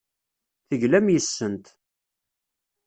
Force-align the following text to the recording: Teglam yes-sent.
Teglam 0.67 1.07
yes-sent. 1.09 1.65